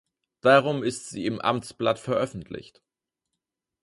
[0.41, 2.81] Darum ist sie im Amtsblatt veröffentlicht.